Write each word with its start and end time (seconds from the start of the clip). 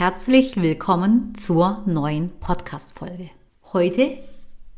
Herzlich 0.00 0.56
willkommen 0.56 1.34
zur 1.34 1.82
neuen 1.84 2.30
Podcast-Folge. 2.40 3.28
Heute 3.74 4.16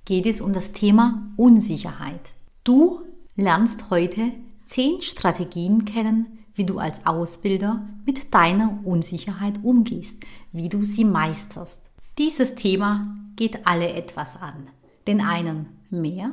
geht 0.05 0.27
es 0.27 0.41
um 0.41 0.53
das 0.53 0.73
Thema 0.73 1.31
Unsicherheit. 1.37 2.33
Du 2.65 3.03
lernst 3.37 3.89
heute 3.91 4.33
zehn 4.65 5.01
Strategien 5.01 5.85
kennen, 5.85 6.41
wie 6.57 6.65
du 6.65 6.81
als 6.81 7.07
Ausbilder 7.07 7.89
mit 8.05 8.35
deiner 8.35 8.81
Unsicherheit 8.83 9.61
umgehst, 9.63 10.25
wie 10.51 10.69
du 10.69 10.85
sie 10.85 11.05
meisterst. 11.05 11.83
Dieses 12.19 12.57
Thema 12.57 13.17
geht 13.37 13.65
alle 13.65 13.93
etwas 13.93 14.43
an. 14.43 14.71
Den 15.07 15.21
einen 15.21 15.67
mehr, 15.89 16.33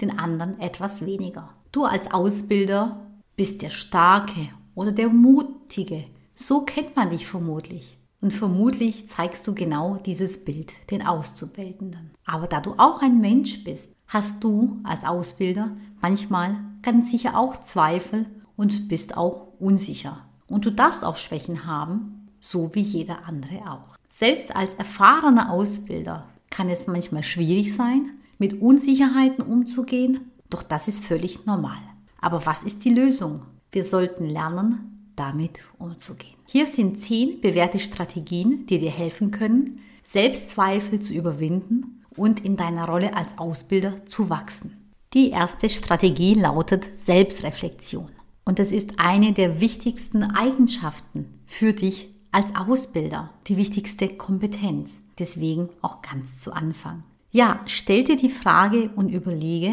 den 0.00 0.16
anderen 0.16 0.60
etwas 0.60 1.04
weniger. 1.04 1.48
Du 1.72 1.86
als 1.86 2.12
Ausbilder 2.12 3.04
bist 3.36 3.62
der 3.62 3.70
Starke 3.70 4.50
oder 4.76 4.92
der 4.92 5.08
Mutige. 5.08 6.04
So 6.36 6.60
kennt 6.60 6.94
man 6.94 7.10
dich 7.10 7.26
vermutlich. 7.26 7.97
Und 8.20 8.32
vermutlich 8.32 9.06
zeigst 9.06 9.46
du 9.46 9.54
genau 9.54 9.96
dieses 9.96 10.44
Bild 10.44 10.72
den 10.90 11.06
Auszubildenden. 11.06 12.10
Aber 12.24 12.46
da 12.46 12.60
du 12.60 12.74
auch 12.76 13.00
ein 13.00 13.20
Mensch 13.20 13.62
bist, 13.62 13.94
hast 14.08 14.42
du 14.42 14.80
als 14.82 15.04
Ausbilder 15.04 15.76
manchmal 16.00 16.56
ganz 16.82 17.10
sicher 17.10 17.38
auch 17.38 17.60
Zweifel 17.60 18.26
und 18.56 18.88
bist 18.88 19.16
auch 19.16 19.52
unsicher. 19.60 20.26
Und 20.48 20.66
du 20.66 20.70
darfst 20.70 21.04
auch 21.04 21.16
Schwächen 21.16 21.66
haben, 21.66 22.28
so 22.40 22.74
wie 22.74 22.80
jeder 22.80 23.24
andere 23.26 23.70
auch. 23.70 23.96
Selbst 24.10 24.54
als 24.54 24.74
erfahrener 24.74 25.52
Ausbilder 25.52 26.26
kann 26.50 26.68
es 26.68 26.86
manchmal 26.86 27.22
schwierig 27.22 27.74
sein, 27.74 28.10
mit 28.38 28.60
Unsicherheiten 28.60 29.44
umzugehen, 29.44 30.32
doch 30.50 30.62
das 30.62 30.88
ist 30.88 31.04
völlig 31.04 31.44
normal. 31.46 31.78
Aber 32.20 32.46
was 32.46 32.62
ist 32.62 32.84
die 32.84 32.94
Lösung? 32.94 33.42
Wir 33.70 33.84
sollten 33.84 34.24
lernen, 34.24 35.12
damit 35.14 35.58
umzugehen. 35.78 36.37
Hier 36.50 36.66
sind 36.66 36.98
zehn 36.98 37.42
bewährte 37.42 37.78
Strategien, 37.78 38.64
die 38.64 38.78
dir 38.78 38.90
helfen 38.90 39.32
können, 39.32 39.80
Selbstzweifel 40.06 40.98
zu 40.98 41.12
überwinden 41.12 42.02
und 42.16 42.42
in 42.42 42.56
deiner 42.56 42.88
Rolle 42.88 43.14
als 43.14 43.36
Ausbilder 43.36 44.06
zu 44.06 44.30
wachsen. 44.30 44.94
Die 45.12 45.28
erste 45.28 45.68
Strategie 45.68 46.32
lautet 46.32 46.98
Selbstreflexion. 46.98 48.08
Und 48.46 48.58
das 48.58 48.72
ist 48.72 48.98
eine 48.98 49.34
der 49.34 49.60
wichtigsten 49.60 50.22
Eigenschaften 50.22 51.26
für 51.44 51.74
dich 51.74 52.14
als 52.32 52.56
Ausbilder, 52.56 53.28
die 53.46 53.58
wichtigste 53.58 54.08
Kompetenz. 54.08 55.02
Deswegen 55.18 55.68
auch 55.82 56.00
ganz 56.00 56.38
zu 56.38 56.54
Anfang. 56.54 57.04
Ja, 57.30 57.60
stell 57.66 58.04
dir 58.04 58.16
die 58.16 58.30
Frage 58.30 58.88
und 58.96 59.10
überlege, 59.10 59.72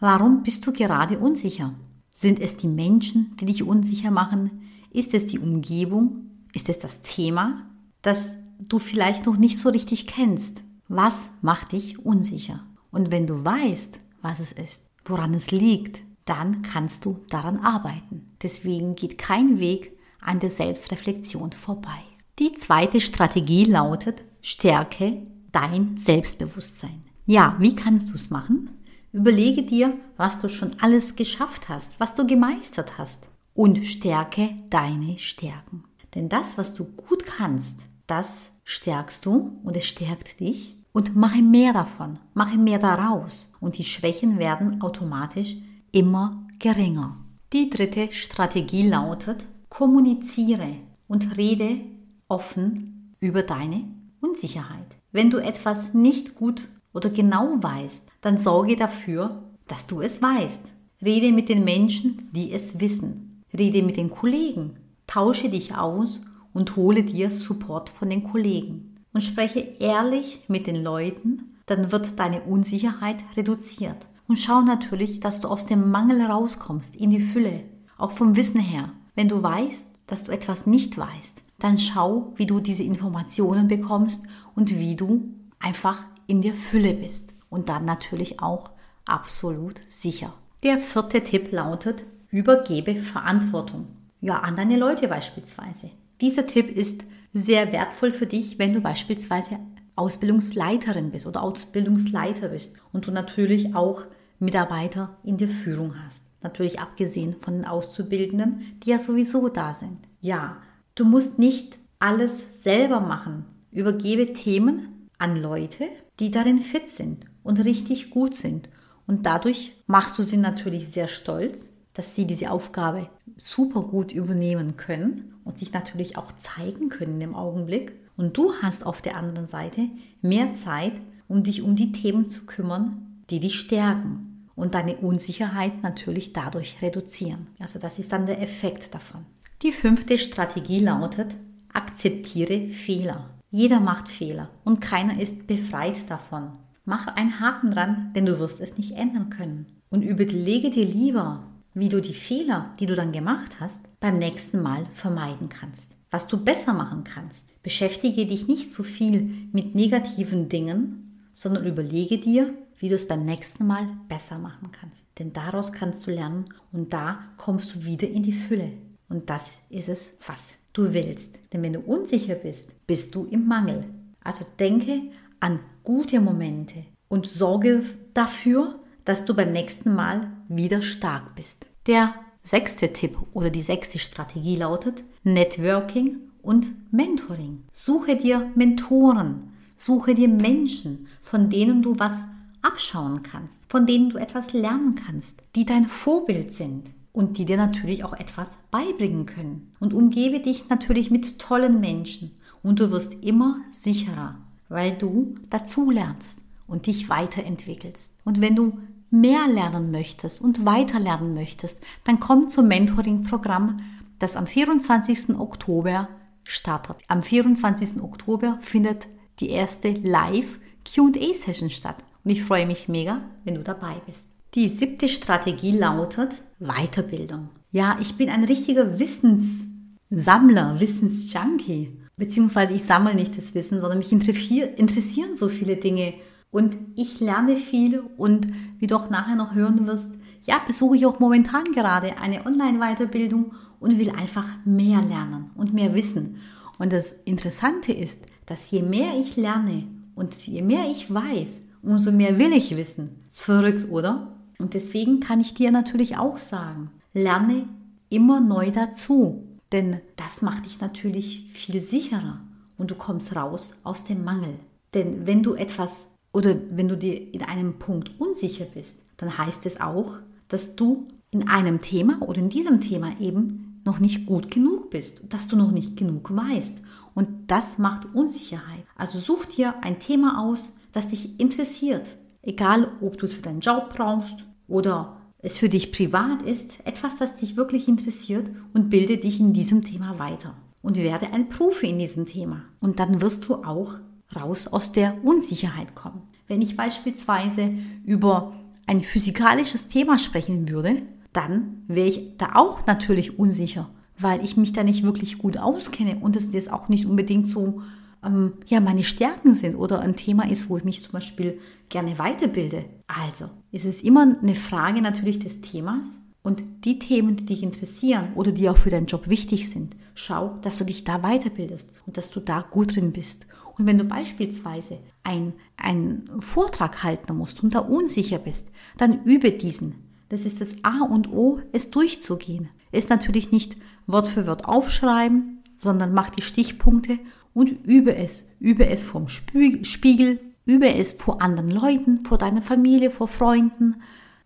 warum 0.00 0.42
bist 0.42 0.66
du 0.66 0.72
gerade 0.72 1.18
unsicher? 1.18 1.74
Sind 2.10 2.40
es 2.40 2.56
die 2.56 2.68
Menschen, 2.68 3.36
die 3.38 3.44
dich 3.44 3.62
unsicher 3.62 4.10
machen? 4.10 4.63
Ist 4.94 5.12
es 5.12 5.26
die 5.26 5.40
Umgebung? 5.40 6.30
Ist 6.54 6.68
es 6.68 6.78
das 6.78 7.02
Thema, 7.02 7.68
das 8.00 8.36
du 8.60 8.78
vielleicht 8.78 9.26
noch 9.26 9.36
nicht 9.36 9.58
so 9.58 9.68
richtig 9.68 10.06
kennst? 10.06 10.58
Was 10.86 11.30
macht 11.42 11.72
dich 11.72 11.98
unsicher? 11.98 12.64
Und 12.92 13.10
wenn 13.10 13.26
du 13.26 13.44
weißt, 13.44 13.98
was 14.22 14.38
es 14.38 14.52
ist, 14.52 14.86
woran 15.04 15.34
es 15.34 15.50
liegt, 15.50 15.98
dann 16.26 16.62
kannst 16.62 17.04
du 17.04 17.18
daran 17.28 17.58
arbeiten. 17.58 18.36
Deswegen 18.40 18.94
geht 18.94 19.18
kein 19.18 19.58
Weg 19.58 19.98
an 20.20 20.38
der 20.38 20.50
Selbstreflexion 20.50 21.50
vorbei. 21.50 22.04
Die 22.38 22.54
zweite 22.54 23.00
Strategie 23.00 23.64
lautet, 23.64 24.22
stärke 24.42 25.26
dein 25.50 25.96
Selbstbewusstsein. 25.96 27.02
Ja, 27.26 27.56
wie 27.58 27.74
kannst 27.74 28.10
du 28.10 28.14
es 28.14 28.30
machen? 28.30 28.70
Überlege 29.10 29.64
dir, 29.64 29.98
was 30.16 30.38
du 30.38 30.48
schon 30.48 30.70
alles 30.80 31.16
geschafft 31.16 31.68
hast, 31.68 31.98
was 31.98 32.14
du 32.14 32.28
gemeistert 32.28 32.96
hast 32.96 33.26
und 33.54 33.84
stärke 33.86 34.50
deine 34.68 35.18
Stärken. 35.18 35.84
Denn 36.14 36.28
das, 36.28 36.58
was 36.58 36.74
du 36.74 36.84
gut 36.84 37.24
kannst, 37.24 37.80
das 38.06 38.52
stärkst 38.64 39.24
du 39.24 39.60
und 39.64 39.76
es 39.76 39.86
stärkt 39.86 40.40
dich 40.40 40.76
und 40.92 41.16
mache 41.16 41.42
mehr 41.42 41.72
davon, 41.72 42.18
mache 42.34 42.58
mehr 42.58 42.78
daraus 42.78 43.50
und 43.60 43.78
die 43.78 43.84
Schwächen 43.84 44.38
werden 44.38 44.82
automatisch 44.82 45.56
immer 45.92 46.46
geringer. 46.58 47.16
Die 47.52 47.70
dritte 47.70 48.12
Strategie 48.12 48.88
lautet, 48.88 49.46
kommuniziere 49.68 50.76
und 51.06 51.36
rede 51.36 51.80
offen 52.28 53.14
über 53.20 53.42
deine 53.42 53.84
Unsicherheit. 54.20 54.86
Wenn 55.12 55.30
du 55.30 55.38
etwas 55.38 55.94
nicht 55.94 56.34
gut 56.34 56.68
oder 56.92 57.10
genau 57.10 57.62
weißt, 57.62 58.06
dann 58.20 58.38
sorge 58.38 58.76
dafür, 58.76 59.42
dass 59.66 59.86
du 59.86 60.00
es 60.00 60.20
weißt. 60.20 60.64
Rede 61.04 61.32
mit 61.32 61.48
den 61.48 61.64
Menschen, 61.64 62.30
die 62.32 62.52
es 62.52 62.80
wissen. 62.80 63.33
Rede 63.56 63.82
mit 63.82 63.96
den 63.96 64.10
Kollegen, 64.10 64.76
tausche 65.06 65.48
dich 65.48 65.74
aus 65.74 66.20
und 66.52 66.76
hole 66.76 67.02
dir 67.02 67.30
Support 67.30 67.90
von 67.90 68.10
den 68.10 68.24
Kollegen. 68.24 68.96
Und 69.12 69.22
spreche 69.22 69.60
ehrlich 69.78 70.40
mit 70.48 70.66
den 70.66 70.82
Leuten, 70.82 71.54
dann 71.66 71.92
wird 71.92 72.18
deine 72.18 72.42
Unsicherheit 72.42 73.22
reduziert. 73.36 74.06
Und 74.26 74.38
schau 74.38 74.62
natürlich, 74.62 75.20
dass 75.20 75.40
du 75.40 75.48
aus 75.48 75.66
dem 75.66 75.90
Mangel 75.90 76.22
rauskommst, 76.22 76.96
in 76.96 77.10
die 77.10 77.20
Fülle, 77.20 77.62
auch 77.96 78.10
vom 78.10 78.36
Wissen 78.36 78.60
her. 78.60 78.90
Wenn 79.14 79.28
du 79.28 79.42
weißt, 79.42 79.86
dass 80.06 80.24
du 80.24 80.32
etwas 80.32 80.66
nicht 80.66 80.98
weißt, 80.98 81.42
dann 81.58 81.78
schau, 81.78 82.32
wie 82.36 82.46
du 82.46 82.60
diese 82.60 82.82
Informationen 82.82 83.68
bekommst 83.68 84.24
und 84.54 84.78
wie 84.78 84.96
du 84.96 85.28
einfach 85.60 86.04
in 86.26 86.42
der 86.42 86.54
Fülle 86.54 86.94
bist. 86.94 87.34
Und 87.48 87.68
dann 87.68 87.84
natürlich 87.84 88.40
auch 88.40 88.70
absolut 89.04 89.80
sicher. 89.86 90.34
Der 90.62 90.78
vierte 90.78 91.22
Tipp 91.22 91.52
lautet, 91.52 92.04
Übergebe 92.34 92.96
Verantwortung. 92.96 93.86
Ja, 94.20 94.40
an 94.40 94.56
deine 94.56 94.76
Leute 94.76 95.06
beispielsweise. 95.06 95.90
Dieser 96.20 96.44
Tipp 96.46 96.68
ist 96.68 97.04
sehr 97.32 97.70
wertvoll 97.70 98.10
für 98.10 98.26
dich, 98.26 98.58
wenn 98.58 98.74
du 98.74 98.80
beispielsweise 98.80 99.60
Ausbildungsleiterin 99.94 101.12
bist 101.12 101.28
oder 101.28 101.44
Ausbildungsleiter 101.44 102.48
bist 102.48 102.74
und 102.92 103.06
du 103.06 103.12
natürlich 103.12 103.76
auch 103.76 104.06
Mitarbeiter 104.40 105.16
in 105.22 105.36
der 105.36 105.48
Führung 105.48 105.94
hast. 106.04 106.22
Natürlich 106.42 106.80
abgesehen 106.80 107.36
von 107.38 107.54
den 107.54 107.66
Auszubildenden, 107.66 108.80
die 108.82 108.90
ja 108.90 108.98
sowieso 108.98 109.48
da 109.48 109.72
sind. 109.72 109.98
Ja, 110.20 110.56
du 110.96 111.04
musst 111.04 111.38
nicht 111.38 111.78
alles 112.00 112.64
selber 112.64 112.98
machen. 112.98 113.44
Übergebe 113.70 114.32
Themen 114.32 115.08
an 115.18 115.36
Leute, 115.36 115.86
die 116.18 116.32
darin 116.32 116.58
fit 116.58 116.88
sind 116.88 117.26
und 117.44 117.64
richtig 117.64 118.10
gut 118.10 118.34
sind. 118.34 118.70
Und 119.06 119.24
dadurch 119.24 119.76
machst 119.86 120.18
du 120.18 120.24
sie 120.24 120.38
natürlich 120.38 120.88
sehr 120.88 121.06
stolz 121.06 121.73
dass 121.94 122.14
sie 122.14 122.26
diese 122.26 122.50
Aufgabe 122.50 123.08
super 123.36 123.82
gut 123.82 124.12
übernehmen 124.12 124.76
können 124.76 125.34
und 125.44 125.58
sich 125.58 125.72
natürlich 125.72 126.18
auch 126.18 126.32
zeigen 126.32 126.88
können 126.88 127.20
im 127.20 127.34
Augenblick. 127.34 127.92
Und 128.16 128.36
du 128.36 128.52
hast 128.62 128.84
auf 128.84 129.00
der 129.00 129.16
anderen 129.16 129.46
Seite 129.46 129.88
mehr 130.20 130.52
Zeit, 130.52 130.94
um 131.28 131.42
dich 131.42 131.62
um 131.62 131.76
die 131.76 131.92
Themen 131.92 132.28
zu 132.28 132.44
kümmern, 132.46 133.22
die 133.30 133.40
dich 133.40 133.58
stärken 133.58 134.48
und 134.54 134.74
deine 134.74 134.96
Unsicherheit 134.96 135.82
natürlich 135.82 136.32
dadurch 136.32 136.82
reduzieren. 136.82 137.46
Also 137.58 137.78
das 137.78 137.98
ist 137.98 138.12
dann 138.12 138.26
der 138.26 138.40
Effekt 138.40 138.94
davon. 138.94 139.24
Die 139.62 139.72
fünfte 139.72 140.18
Strategie 140.18 140.80
lautet, 140.80 141.34
akzeptiere 141.72 142.68
Fehler. 142.68 143.30
Jeder 143.50 143.80
macht 143.80 144.08
Fehler 144.08 144.50
und 144.64 144.80
keiner 144.80 145.20
ist 145.20 145.46
befreit 145.46 146.08
davon. 146.08 146.52
Mach 146.84 147.06
einen 147.06 147.40
Haken 147.40 147.70
dran, 147.70 148.12
denn 148.14 148.26
du 148.26 148.38
wirst 148.38 148.60
es 148.60 148.76
nicht 148.76 148.92
ändern 148.92 149.30
können. 149.30 149.66
Und 149.90 150.02
überlege 150.02 150.70
dir 150.70 150.84
lieber, 150.84 151.44
wie 151.74 151.88
du 151.88 152.00
die 152.00 152.14
Fehler, 152.14 152.72
die 152.78 152.86
du 152.86 152.94
dann 152.94 153.12
gemacht 153.12 153.56
hast, 153.60 153.86
beim 154.00 154.18
nächsten 154.18 154.62
Mal 154.62 154.86
vermeiden 154.94 155.48
kannst. 155.48 155.94
Was 156.10 156.28
du 156.28 156.42
besser 156.42 156.72
machen 156.72 157.04
kannst. 157.04 157.60
Beschäftige 157.62 158.26
dich 158.26 158.46
nicht 158.46 158.70
so 158.70 158.84
viel 158.84 159.48
mit 159.52 159.74
negativen 159.74 160.48
Dingen, 160.48 161.28
sondern 161.32 161.66
überlege 161.66 162.18
dir, 162.18 162.54
wie 162.78 162.88
du 162.88 162.94
es 162.94 163.08
beim 163.08 163.24
nächsten 163.24 163.66
Mal 163.66 163.88
besser 164.08 164.38
machen 164.38 164.70
kannst. 164.70 165.06
Denn 165.18 165.32
daraus 165.32 165.72
kannst 165.72 166.06
du 166.06 166.12
lernen 166.12 166.46
und 166.72 166.92
da 166.92 167.18
kommst 167.36 167.74
du 167.74 167.84
wieder 167.84 168.08
in 168.08 168.22
die 168.22 168.32
Fülle. 168.32 168.72
Und 169.08 169.30
das 169.30 169.58
ist 169.70 169.88
es, 169.88 170.16
was 170.26 170.54
du 170.72 170.92
willst. 170.92 171.38
Denn 171.52 171.62
wenn 171.62 171.72
du 171.72 171.80
unsicher 171.80 172.34
bist, 172.34 172.86
bist 172.86 173.14
du 173.14 173.24
im 173.24 173.46
Mangel. 173.46 173.84
Also 174.22 174.44
denke 174.58 175.02
an 175.40 175.60
gute 175.82 176.20
Momente 176.20 176.84
und 177.08 177.26
sorge 177.26 177.82
dafür, 178.12 178.78
dass 179.04 179.24
du 179.24 179.34
beim 179.34 179.52
nächsten 179.52 179.94
Mal 179.94 180.30
wieder 180.48 180.82
stark 180.82 181.34
bist. 181.34 181.66
Der 181.86 182.14
sechste 182.42 182.92
Tipp 182.92 183.18
oder 183.32 183.50
die 183.50 183.62
sechste 183.62 183.98
Strategie 183.98 184.56
lautet 184.56 185.04
Networking 185.22 186.18
und 186.42 186.70
Mentoring. 186.92 187.64
Suche 187.72 188.16
dir 188.16 188.50
Mentoren, 188.54 189.52
suche 189.76 190.14
dir 190.14 190.28
Menschen, 190.28 191.08
von 191.22 191.50
denen 191.50 191.82
du 191.82 191.98
was 191.98 192.26
abschauen 192.62 193.22
kannst, 193.22 193.60
von 193.68 193.86
denen 193.86 194.10
du 194.10 194.18
etwas 194.18 194.52
lernen 194.52 194.94
kannst, 194.94 195.40
die 195.54 195.64
dein 195.64 195.86
Vorbild 195.86 196.52
sind 196.52 196.90
und 197.12 197.38
die 197.38 197.44
dir 197.44 197.56
natürlich 197.56 198.04
auch 198.04 198.14
etwas 198.14 198.58
beibringen 198.70 199.26
können. 199.26 199.72
Und 199.80 199.94
umgebe 199.94 200.40
dich 200.40 200.68
natürlich 200.68 201.10
mit 201.10 201.38
tollen 201.38 201.80
Menschen 201.80 202.32
und 202.62 202.80
du 202.80 202.90
wirst 202.90 203.14
immer 203.22 203.58
sicherer, 203.70 204.38
weil 204.68 204.96
du 204.96 205.34
dazulernst 205.50 206.38
und 206.66 206.86
dich 206.86 207.08
weiterentwickelst. 207.08 208.10
Und 208.24 208.40
wenn 208.40 208.56
du 208.56 208.78
mehr 209.10 209.46
lernen 209.48 209.90
möchtest 209.90 210.40
und 210.40 210.64
weiter 210.64 211.00
lernen 211.00 211.34
möchtest, 211.34 211.82
dann 212.04 212.20
komm 212.20 212.48
zum 212.48 212.68
Mentoring-Programm, 212.68 213.80
das 214.18 214.36
am 214.36 214.46
24. 214.46 215.38
Oktober 215.38 216.08
startet. 216.42 216.96
Am 217.08 217.22
24. 217.22 218.02
Oktober 218.02 218.58
findet 218.60 219.06
die 219.40 219.50
erste 219.50 219.90
Live 219.90 220.58
QA-Session 220.84 221.70
statt. 221.70 221.96
Und 222.24 222.30
ich 222.30 222.42
freue 222.42 222.66
mich 222.66 222.88
mega, 222.88 223.22
wenn 223.44 223.54
du 223.54 223.62
dabei 223.62 224.00
bist. 224.06 224.26
Die 224.54 224.68
siebte 224.68 225.08
Strategie 225.08 225.72
lautet 225.72 226.30
Weiterbildung. 226.60 227.48
Ja, 227.72 227.98
ich 228.00 228.16
bin 228.16 228.30
ein 228.30 228.44
richtiger 228.44 228.98
Wissenssammler, 228.98 230.78
Wissensjunkie. 230.78 231.98
Beziehungsweise 232.16 232.74
ich 232.74 232.84
sammle 232.84 233.14
nicht 233.14 233.36
das 233.36 233.54
Wissen, 233.56 233.80
sondern 233.80 233.98
mich 233.98 234.12
interessieren 234.12 235.36
so 235.36 235.48
viele 235.48 235.76
Dinge. 235.76 236.14
Und 236.54 236.76
ich 236.94 237.18
lerne 237.18 237.56
viel 237.56 238.04
und 238.16 238.46
wie 238.78 238.86
du 238.86 238.94
auch 238.94 239.10
nachher 239.10 239.34
noch 239.34 239.56
hören 239.56 239.88
wirst, 239.88 240.14
ja, 240.46 240.60
besuche 240.64 240.94
ich 240.94 241.04
auch 241.04 241.18
momentan 241.18 241.64
gerade 241.72 242.16
eine 242.18 242.46
Online-Weiterbildung 242.46 243.54
und 243.80 243.98
will 243.98 244.10
einfach 244.10 244.46
mehr 244.64 245.02
lernen 245.02 245.50
und 245.56 245.74
mehr 245.74 245.96
wissen. 245.96 246.36
Und 246.78 246.92
das 246.92 247.10
Interessante 247.24 247.92
ist, 247.92 248.22
dass 248.46 248.70
je 248.70 248.82
mehr 248.82 249.18
ich 249.18 249.34
lerne 249.34 249.88
und 250.14 250.32
je 250.46 250.62
mehr 250.62 250.88
ich 250.88 251.12
weiß, 251.12 251.58
umso 251.82 252.12
mehr 252.12 252.38
will 252.38 252.52
ich 252.52 252.76
wissen. 252.76 253.24
Ist 253.32 253.40
verrückt, 253.40 253.90
oder? 253.90 254.36
Und 254.60 254.74
deswegen 254.74 255.18
kann 255.18 255.40
ich 255.40 255.54
dir 255.54 255.72
natürlich 255.72 256.18
auch 256.18 256.38
sagen, 256.38 256.92
lerne 257.14 257.68
immer 258.10 258.38
neu 258.38 258.70
dazu. 258.70 259.42
Denn 259.72 260.00
das 260.14 260.40
macht 260.40 260.66
dich 260.66 260.80
natürlich 260.80 261.50
viel 261.52 261.80
sicherer 261.80 262.38
und 262.78 262.92
du 262.92 262.94
kommst 262.94 263.34
raus 263.34 263.74
aus 263.82 264.04
dem 264.04 264.22
Mangel. 264.22 264.54
Denn 264.94 265.26
wenn 265.26 265.42
du 265.42 265.54
etwas 265.54 266.13
oder 266.34 266.56
wenn 266.70 266.88
du 266.88 266.98
dir 266.98 267.32
in 267.32 267.42
einem 267.42 267.78
Punkt 267.78 268.10
unsicher 268.20 268.66
bist, 268.66 268.98
dann 269.16 269.38
heißt 269.38 269.64
es 269.66 269.80
auch, 269.80 270.18
dass 270.48 270.76
du 270.76 271.06
in 271.30 271.48
einem 271.48 271.80
Thema 271.80 272.20
oder 272.22 272.40
in 272.40 272.48
diesem 272.50 272.80
Thema 272.80 273.18
eben 273.20 273.80
noch 273.84 274.00
nicht 274.00 274.26
gut 274.26 274.50
genug 274.50 274.90
bist, 274.90 275.20
dass 275.28 275.46
du 275.46 275.56
noch 275.56 275.70
nicht 275.70 275.96
genug 275.96 276.34
weißt. 276.34 276.80
Und 277.14 277.28
das 277.46 277.78
macht 277.78 278.14
Unsicherheit. 278.14 278.84
Also 278.96 279.18
such 279.18 279.46
dir 279.46 279.82
ein 279.82 280.00
Thema 280.00 280.42
aus, 280.42 280.64
das 280.92 281.08
dich 281.08 281.38
interessiert. 281.38 282.06
Egal, 282.42 282.88
ob 283.00 283.16
du 283.16 283.26
es 283.26 283.34
für 283.34 283.42
deinen 283.42 283.60
Job 283.60 283.90
brauchst 283.94 284.36
oder 284.66 285.16
es 285.38 285.58
für 285.58 285.68
dich 285.68 285.92
privat 285.92 286.42
ist, 286.42 286.84
etwas, 286.84 287.16
das 287.16 287.36
dich 287.36 287.56
wirklich 287.56 287.86
interessiert 287.86 288.48
und 288.72 288.90
bilde 288.90 289.18
dich 289.18 289.38
in 289.38 289.52
diesem 289.52 289.84
Thema 289.84 290.18
weiter. 290.18 290.56
Und 290.82 290.96
werde 290.96 291.32
ein 291.32 291.48
Profi 291.48 291.90
in 291.90 291.98
diesem 291.98 292.26
Thema. 292.26 292.62
Und 292.80 292.98
dann 292.98 293.22
wirst 293.22 293.48
du 293.48 293.54
auch 293.56 293.94
raus 294.36 294.66
aus 294.66 294.92
der 294.92 295.14
Unsicherheit 295.24 295.94
kommen. 295.94 296.22
Wenn 296.46 296.62
ich 296.62 296.76
beispielsweise 296.76 297.72
über 298.04 298.52
ein 298.86 299.02
physikalisches 299.02 299.88
Thema 299.88 300.18
sprechen 300.18 300.68
würde, 300.68 301.02
dann 301.32 301.82
wäre 301.88 302.08
ich 302.08 302.36
da 302.36 302.54
auch 302.54 302.86
natürlich 302.86 303.38
unsicher, 303.38 303.90
weil 304.18 304.44
ich 304.44 304.56
mich 304.56 304.72
da 304.72 304.84
nicht 304.84 305.02
wirklich 305.02 305.38
gut 305.38 305.58
auskenne 305.58 306.18
und 306.20 306.36
es 306.36 306.52
jetzt 306.52 306.72
auch 306.72 306.88
nicht 306.88 307.06
unbedingt 307.06 307.48
so 307.48 307.82
ähm, 308.24 308.54
ja 308.66 308.80
meine 308.80 309.04
Stärken 309.04 309.54
sind 309.54 309.76
oder 309.76 310.00
ein 310.00 310.16
Thema 310.16 310.48
ist, 310.48 310.68
wo 310.68 310.76
ich 310.76 310.84
mich 310.84 311.02
zum 311.02 311.12
Beispiel 311.12 311.60
gerne 311.88 312.18
weiterbilde. 312.18 312.84
Also 313.06 313.46
ist 313.70 313.84
es 313.84 314.02
immer 314.02 314.36
eine 314.40 314.54
Frage 314.54 315.00
natürlich 315.00 315.38
des 315.38 315.60
Themas 315.60 316.06
und 316.42 316.62
die 316.84 316.98
Themen, 316.98 317.36
die 317.36 317.46
dich 317.46 317.62
interessieren 317.62 318.28
oder 318.34 318.52
die 318.52 318.68
auch 318.68 318.76
für 318.76 318.90
deinen 318.90 319.06
Job 319.06 319.28
wichtig 319.28 319.68
sind. 319.70 319.96
Schau, 320.14 320.58
dass 320.62 320.78
du 320.78 320.84
dich 320.84 321.04
da 321.04 321.18
weiterbildest 321.22 321.90
und 322.06 322.16
dass 322.16 322.30
du 322.30 322.40
da 322.40 322.64
gut 322.70 322.94
drin 322.94 323.12
bist. 323.12 323.46
Und 323.76 323.86
wenn 323.86 323.98
du 323.98 324.04
beispielsweise 324.04 325.00
einen 325.22 326.30
Vortrag 326.40 327.02
halten 327.02 327.36
musst 327.36 327.62
und 327.62 327.74
da 327.74 327.80
unsicher 327.80 328.38
bist, 328.38 328.68
dann 328.96 329.24
übe 329.24 329.52
diesen. 329.52 329.96
Das 330.28 330.46
ist 330.46 330.60
das 330.60 330.76
A 330.82 331.02
und 331.02 331.32
O, 331.32 331.60
es 331.72 331.90
durchzugehen. 331.90 332.68
Es 332.92 333.08
natürlich 333.08 333.52
nicht 333.52 333.76
Wort 334.06 334.28
für 334.28 334.46
Wort 334.46 334.64
aufschreiben, 334.64 335.62
sondern 335.76 336.14
mach 336.14 336.30
die 336.30 336.42
Stichpunkte 336.42 337.18
und 337.52 337.86
übe 337.86 338.16
es. 338.16 338.44
Übe 338.60 338.86
es 338.86 339.04
vom 339.04 339.28
Spiegel, 339.28 340.40
übe 340.66 340.94
es 340.94 341.14
vor 341.14 341.42
anderen 341.42 341.70
Leuten, 341.70 342.24
vor 342.24 342.38
deiner 342.38 342.62
Familie, 342.62 343.10
vor 343.10 343.28
Freunden 343.28 343.96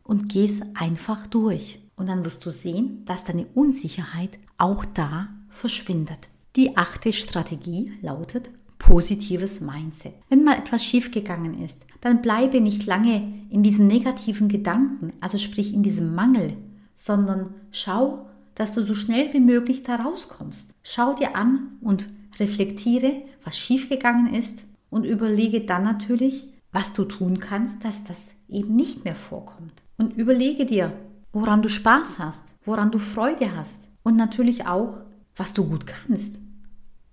und 0.04 0.28
geh 0.28 0.46
es 0.46 0.62
einfach 0.74 1.26
durch. 1.26 1.80
Und 1.96 2.08
dann 2.08 2.24
wirst 2.24 2.44
du 2.46 2.50
sehen, 2.50 3.04
dass 3.04 3.24
deine 3.24 3.46
Unsicherheit 3.54 4.38
auch 4.56 4.84
da 4.84 5.28
verschwindet. 5.48 6.30
Die 6.56 6.76
achte 6.76 7.12
Strategie 7.12 7.92
lautet 8.02 8.50
positives 8.78 9.60
Mindset. 9.60 10.14
Wenn 10.28 10.44
mal 10.44 10.58
etwas 10.58 10.84
schiefgegangen 10.84 11.62
ist, 11.62 11.84
dann 12.00 12.22
bleibe 12.22 12.60
nicht 12.60 12.86
lange 12.86 13.46
in 13.50 13.62
diesen 13.62 13.86
negativen 13.86 14.48
Gedanken, 14.48 15.12
also 15.20 15.36
sprich 15.36 15.74
in 15.74 15.82
diesem 15.82 16.14
Mangel, 16.14 16.56
sondern 16.96 17.54
schau, 17.70 18.26
dass 18.54 18.72
du 18.72 18.82
so 18.82 18.94
schnell 18.94 19.32
wie 19.32 19.40
möglich 19.40 19.82
da 19.82 19.96
rauskommst. 19.96 20.74
Schau 20.82 21.14
dir 21.14 21.36
an 21.36 21.78
und 21.80 22.08
reflektiere, 22.38 23.22
was 23.44 23.58
schiefgegangen 23.58 24.32
ist 24.34 24.60
und 24.90 25.04
überlege 25.04 25.60
dann 25.60 25.84
natürlich, 25.84 26.48
was 26.72 26.92
du 26.92 27.04
tun 27.04 27.40
kannst, 27.40 27.84
dass 27.84 28.04
das 28.04 28.30
eben 28.48 28.74
nicht 28.74 29.04
mehr 29.04 29.14
vorkommt. 29.14 29.82
Und 29.96 30.16
überlege 30.16 30.66
dir, 30.66 30.92
woran 31.32 31.62
du 31.62 31.68
Spaß 31.68 32.18
hast, 32.18 32.44
woran 32.62 32.90
du 32.90 32.98
Freude 32.98 33.56
hast 33.56 33.80
und 34.02 34.16
natürlich 34.16 34.66
auch, 34.66 34.98
was 35.36 35.54
du 35.54 35.64
gut 35.64 35.86
kannst, 35.86 36.36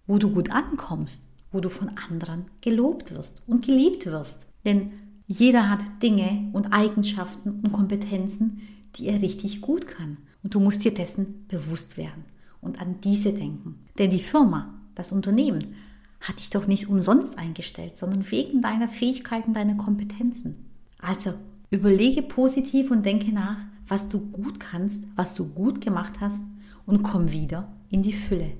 wo 0.07 0.17
du 0.17 0.31
gut 0.31 0.51
ankommst 0.51 1.24
wo 1.55 1.61
du 1.61 1.69
von 1.69 1.89
anderen 2.09 2.45
gelobt 2.59 3.15
wirst 3.15 3.41
und 3.47 3.65
geliebt 3.65 4.05
wirst. 4.05 4.47
Denn 4.65 4.91
jeder 5.25 5.69
hat 5.69 5.79
Dinge 6.03 6.49
und 6.51 6.73
Eigenschaften 6.73 7.61
und 7.63 7.71
Kompetenzen, 7.71 8.61
die 8.95 9.07
er 9.07 9.21
richtig 9.21 9.61
gut 9.61 9.87
kann. 9.87 10.17
Und 10.43 10.53
du 10.53 10.59
musst 10.59 10.83
dir 10.83 10.93
dessen 10.93 11.47
bewusst 11.47 11.97
werden 11.97 12.25
und 12.61 12.81
an 12.81 12.95
diese 13.01 13.31
denken. 13.31 13.79
Denn 13.97 14.11
die 14.11 14.19
Firma, 14.19 14.73
das 14.95 15.13
Unternehmen, 15.13 15.75
hat 16.19 16.39
dich 16.39 16.49
doch 16.49 16.67
nicht 16.67 16.89
umsonst 16.89 17.37
eingestellt, 17.37 17.97
sondern 17.97 18.29
wegen 18.29 18.61
deiner 18.61 18.89
Fähigkeiten, 18.89 19.53
deiner 19.53 19.75
Kompetenzen. 19.75 20.57
Also 20.99 21.33
überlege 21.69 22.21
positiv 22.21 22.91
und 22.91 23.05
denke 23.05 23.31
nach, 23.31 23.59
was 23.87 24.09
du 24.09 24.19
gut 24.19 24.59
kannst, 24.59 25.05
was 25.15 25.33
du 25.35 25.45
gut 25.45 25.79
gemacht 25.79 26.15
hast 26.19 26.41
und 26.85 27.01
komm 27.01 27.31
wieder 27.31 27.71
in 27.89 28.03
die 28.03 28.13
Fülle. 28.13 28.51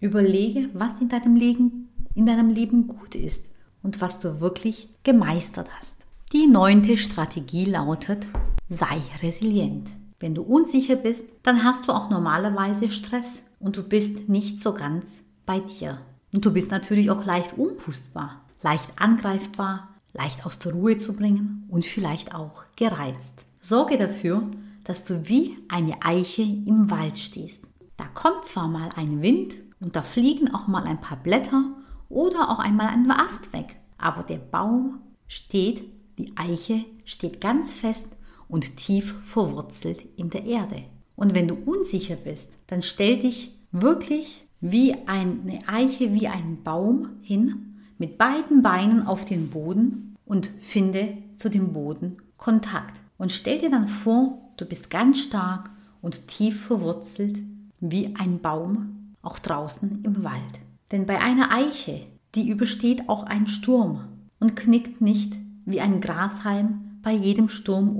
Überlege, 0.00 0.70
was 0.72 1.00
in 1.00 1.10
deinem 1.10 1.36
Leben 1.36 1.89
in 2.20 2.26
deinem 2.26 2.50
Leben 2.50 2.86
gut 2.86 3.14
ist 3.14 3.46
und 3.82 4.02
was 4.02 4.18
du 4.18 4.40
wirklich 4.40 4.90
gemeistert 5.04 5.68
hast. 5.78 6.04
Die 6.34 6.46
neunte 6.46 6.98
Strategie 6.98 7.64
lautet, 7.64 8.26
sei 8.68 9.00
resilient. 9.22 9.88
Wenn 10.20 10.34
du 10.34 10.42
unsicher 10.42 10.96
bist, 10.96 11.24
dann 11.42 11.64
hast 11.64 11.88
du 11.88 11.92
auch 11.92 12.10
normalerweise 12.10 12.90
Stress 12.90 13.42
und 13.58 13.78
du 13.78 13.82
bist 13.82 14.28
nicht 14.28 14.60
so 14.60 14.74
ganz 14.74 15.20
bei 15.46 15.60
dir. 15.60 16.02
Und 16.34 16.44
du 16.44 16.52
bist 16.52 16.70
natürlich 16.70 17.10
auch 17.10 17.24
leicht 17.24 17.56
umpustbar, 17.56 18.42
leicht 18.60 18.90
angreifbar, 18.96 19.88
leicht 20.12 20.44
aus 20.44 20.58
der 20.58 20.72
Ruhe 20.74 20.98
zu 20.98 21.16
bringen 21.16 21.64
und 21.70 21.86
vielleicht 21.86 22.34
auch 22.34 22.64
gereizt. 22.76 23.46
Sorge 23.62 23.96
dafür, 23.96 24.42
dass 24.84 25.06
du 25.06 25.26
wie 25.26 25.56
eine 25.70 26.02
Eiche 26.02 26.42
im 26.42 26.90
Wald 26.90 27.16
stehst. 27.16 27.64
Da 27.96 28.04
kommt 28.12 28.44
zwar 28.44 28.68
mal 28.68 28.90
ein 28.94 29.22
Wind 29.22 29.54
und 29.80 29.96
da 29.96 30.02
fliegen 30.02 30.54
auch 30.54 30.66
mal 30.66 30.84
ein 30.84 31.00
paar 31.00 31.16
Blätter 31.16 31.64
oder 32.10 32.50
auch 32.50 32.58
einmal 32.58 32.88
ein 32.88 33.10
Ast 33.10 33.54
weg. 33.54 33.76
Aber 33.96 34.22
der 34.22 34.36
Baum 34.36 35.00
steht, 35.26 35.82
die 36.18 36.36
Eiche 36.36 36.84
steht 37.06 37.40
ganz 37.40 37.72
fest 37.72 38.16
und 38.48 38.76
tief 38.76 39.14
verwurzelt 39.24 40.04
in 40.16 40.28
der 40.28 40.44
Erde. 40.44 40.82
Und 41.16 41.34
wenn 41.34 41.48
du 41.48 41.54
unsicher 41.54 42.16
bist, 42.16 42.52
dann 42.66 42.82
stell 42.82 43.18
dich 43.18 43.56
wirklich 43.72 44.46
wie 44.60 44.94
eine 45.06 45.62
Eiche, 45.66 46.12
wie 46.12 46.28
ein 46.28 46.62
Baum 46.62 47.10
hin, 47.22 47.76
mit 47.98 48.18
beiden 48.18 48.62
Beinen 48.62 49.06
auf 49.06 49.24
den 49.24 49.48
Boden 49.50 50.16
und 50.24 50.46
finde 50.46 51.16
zu 51.36 51.48
dem 51.48 51.72
Boden 51.72 52.18
Kontakt. 52.36 52.98
Und 53.18 53.32
stell 53.32 53.58
dir 53.58 53.70
dann 53.70 53.88
vor, 53.88 54.52
du 54.56 54.64
bist 54.64 54.90
ganz 54.90 55.20
stark 55.20 55.70
und 56.00 56.26
tief 56.28 56.66
verwurzelt 56.66 57.38
wie 57.80 58.14
ein 58.18 58.40
Baum, 58.40 59.14
auch 59.22 59.38
draußen 59.38 60.02
im 60.04 60.24
Wald. 60.24 60.60
Denn 60.92 61.06
bei 61.06 61.20
einer 61.20 61.52
Eiche, 61.52 62.06
die 62.34 62.48
übersteht 62.48 63.08
auch 63.08 63.24
einen 63.24 63.46
Sturm 63.46 64.08
und 64.38 64.56
knickt 64.56 65.00
nicht 65.00 65.34
wie 65.64 65.80
ein 65.80 66.00
Grashalm 66.00 66.98
bei 67.02 67.12
jedem 67.12 67.48
Sturm 67.48 67.96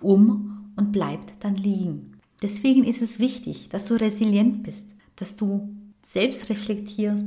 um 0.00 0.72
und 0.76 0.92
bleibt 0.92 1.44
dann 1.44 1.54
liegen. 1.54 2.12
Deswegen 2.42 2.84
ist 2.84 3.02
es 3.02 3.18
wichtig, 3.18 3.68
dass 3.70 3.86
du 3.86 3.94
resilient 3.94 4.62
bist, 4.64 4.90
dass 5.16 5.36
du 5.36 5.74
selbst 6.02 6.50
reflektierst, 6.50 7.26